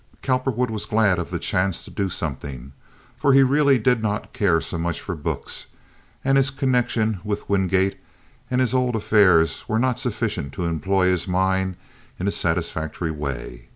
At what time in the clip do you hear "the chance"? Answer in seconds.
1.29-1.85